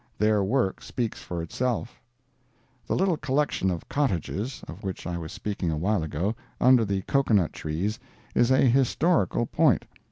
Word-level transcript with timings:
Their 0.17 0.43
work 0.43 0.81
speaks 0.81 1.19
for 1.21 1.43
itself. 1.43 2.01
The 2.87 2.95
little 2.95 3.17
collection 3.17 3.69
of 3.69 3.87
cottages 3.87 4.63
(of 4.67 4.83
which 4.83 5.05
I 5.05 5.15
was 5.19 5.31
speaking 5.31 5.69
a 5.69 5.77
while 5.77 6.01
ago) 6.01 6.33
under 6.59 6.83
the 6.83 7.03
cocoa 7.03 7.35
nut 7.35 7.53
trees 7.53 7.99
is 8.33 8.49
a 8.49 8.61
historical 8.61 9.45
point. 9.45 9.85